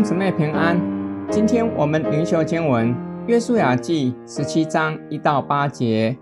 [0.00, 0.80] 兄姊妹平安。
[1.30, 2.88] 今天我们灵修经文
[3.26, 6.16] 《约书亚记》十七章一到八节。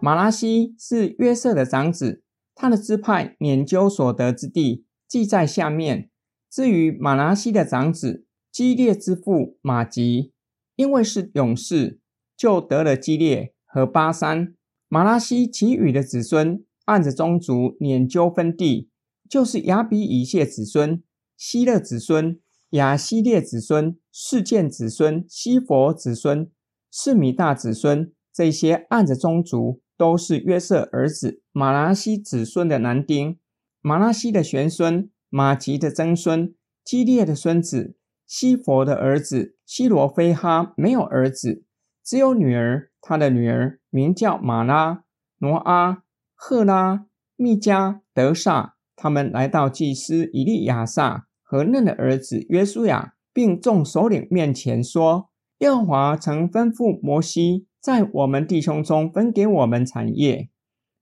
[0.00, 2.24] 马拉西是约瑟的长子，
[2.56, 6.10] 他的支派研究所得之地记在下面。
[6.50, 10.32] 至于马拉西的长子基列之父马吉，
[10.74, 12.00] 因为是勇士，
[12.36, 14.52] 就得了基列和巴珊。
[14.88, 18.90] 马拉西其余的子孙按着宗族拈阄分地，
[19.30, 21.00] 就是亚比以谢子孙、
[21.36, 22.40] 希勒子孙、
[22.72, 26.50] 亚西列子孙、示剑子孙、西弗子孙、
[26.90, 33.38] 示米大子孙，这些按着宗族都是约瑟儿子马拉西子孙的男丁。
[33.80, 35.08] 马拉西的玄孙。
[35.34, 36.54] 马吉的曾孙
[36.84, 41.64] 基列的孙子西弗的儿子西罗非哈没有儿子，
[42.04, 42.90] 只有女儿。
[43.00, 45.04] 他的女儿名叫玛拉、
[45.38, 46.02] 挪阿、
[46.34, 48.76] 赫拉、密加、德萨。
[48.94, 55.28] 他们来到祭司以利亚撒和嫩的儿子约书亚，并众首领面前说
[55.60, 60.48] ：“耶和华曾吩咐摩西，在我们弟兄中分给我们产业。”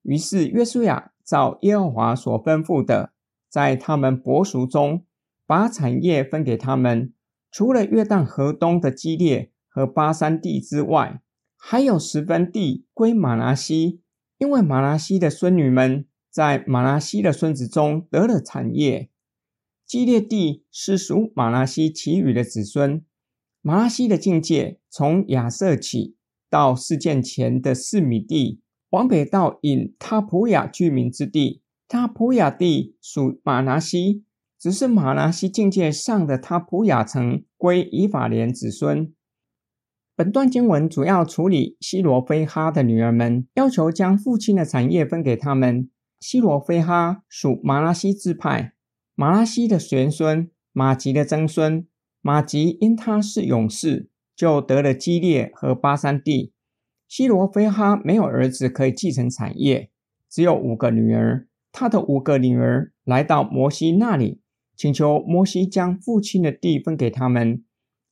[0.02, 3.12] 于是约书亚照耶和华所吩咐的。
[3.48, 5.04] 在他们伯叔中，
[5.46, 7.12] 把产业分给他们。
[7.52, 11.20] 除了约旦河东的基列和巴珊地之外，
[11.56, 14.00] 还有十分地归玛拿西，
[14.38, 19.10] 因为玛拿西的孙女们在玛拿西的孙子中得了产业。
[19.90, 23.04] 基列地是属马拉西其余的子孙。
[23.60, 26.14] 马拉西的境界从亚瑟起
[26.48, 31.62] 到事件前的四米地，往北到引他普雅居民之地。
[31.88, 34.22] 他普雅地属马拉西，
[34.60, 39.12] 只是马拉西境界上的他普雅城归以法莲子孙。
[40.14, 45.90] 本段经文主要处理西罗非哈的女儿们，要求将父亲的产业分给他们。
[46.20, 48.74] 西罗非哈属马拉西支派，
[49.20, 51.86] 马拉西的玄孙玛吉的曾孙
[52.22, 56.54] 玛吉因他是勇士，就得了基列和巴珊地。
[57.06, 59.90] 西罗非哈没有儿子可以继承产业，
[60.30, 61.46] 只有五个女儿。
[61.70, 64.40] 他的五个女儿来到摩西那里，
[64.74, 67.62] 请求摩西将父亲的地分给他们，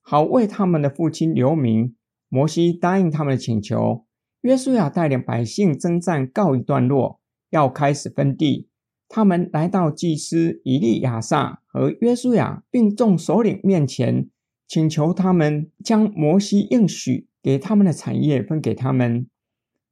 [0.03, 1.97] 好为他们的父亲留名。
[2.29, 4.05] 摩西答应他们的请求。
[4.43, 7.19] 约书亚带领百姓征战告一段落，
[7.49, 8.69] 要开始分地。
[9.09, 14.29] 他们来到祭司以利亚撒和约书亚并众首领面前，
[14.67, 19.27] 请求他们将摩西应许给他们的产业分给他们。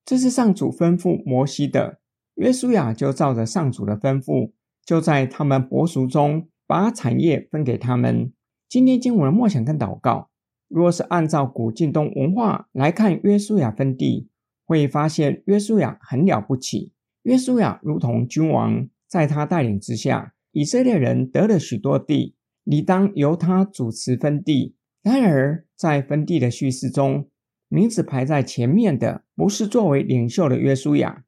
[0.04, 1.98] 这是上主吩咐摩西的。
[2.34, 4.52] 约书亚就照着上主的吩咐，
[4.84, 8.30] 就在他们伯属中把产业分给他们。
[8.68, 10.28] 今天经文的默想跟祷告，
[10.68, 14.28] 若是按照古近东文化来看约书亚分地，
[14.66, 16.92] 会发现约书亚很了不起。
[17.22, 22.34] 约书亚如同君王，在他带领之下，以色列人得了许多地，
[22.64, 24.74] 理当由他主持分地。
[25.02, 27.28] 然而，在分地的叙事中，
[27.68, 31.24] 名字排在前面的不是作为领袖的约书亚。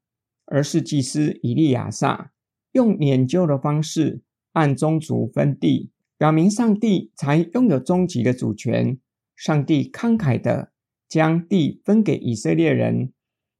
[0.51, 2.31] 而是祭司以利亚撒
[2.71, 4.23] 用拈阄的方式
[4.53, 8.97] 按宗族分地，表明上帝才拥有终极的主权。
[9.35, 10.71] 上帝慷慨地
[11.07, 13.13] 将地分给以色列人。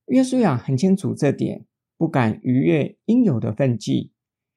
[0.08, 1.68] 约书亚很清楚这点，
[2.00, 4.14] 不敢逾越应有的分际。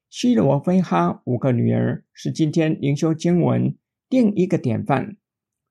[0.08, 3.75] 西罗非哈五个女儿是今天灵修经文
[4.08, 5.16] 另一个典范。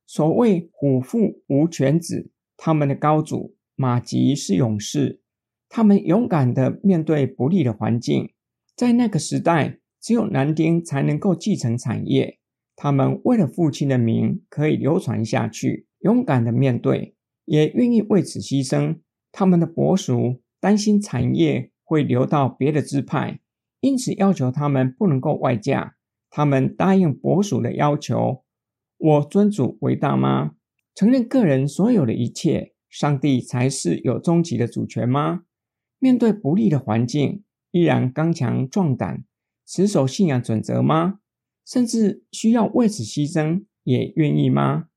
[0.06, 5.22] 所谓虎父无犬子，他们的高祖马吉是勇士。
[5.70, 8.34] 他们勇敢地面对不利的环境，
[8.76, 12.40] 在那个时代，只有男丁才能够继承产业。
[12.76, 17.16] 他们为了父亲的名可以流传下去，勇敢地面对，
[17.46, 18.98] 也愿意为此牺牲。
[19.32, 23.42] 他们的伯叔担心产业会流到别的支派，
[23.82, 25.96] 因此要求他们不能够外嫁。
[26.30, 28.44] 他们答应伯属的要求
[28.98, 30.52] ：“我尊主为大妈？
[30.96, 35.44] 承认个人所有的一切，上帝才是有终极的主权吗？”
[36.00, 39.26] 面对不利的环境，依然刚强壮胆，
[39.66, 41.20] 持守信仰准则吗？
[41.66, 44.88] 甚至需要为此牺牲，也愿意吗？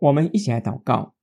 [0.00, 1.14] 我们一起来祷告，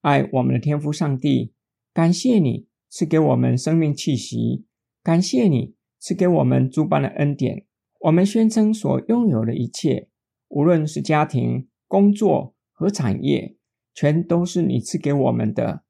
[0.00, 1.52] 爱我们的天父上帝，
[1.94, 4.64] 感谢你赐给我们生命气息，
[5.02, 7.64] 感谢你赐给我们诸般的恩典。
[8.00, 10.08] 我们宣称所拥有的一切，
[10.48, 13.56] 无论是家庭、工作和产业，
[13.94, 15.82] 全都是你赐给我们的。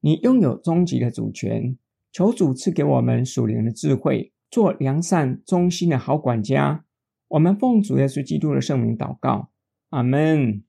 [0.00, 1.78] 你拥有终极的主权。
[2.12, 6.84] 求主赐给我们属灵的智慧，做良善忠心的好管家。
[7.28, 9.48] 我们奉主耶稣基督的圣名祷告，
[9.88, 10.62] 阿门。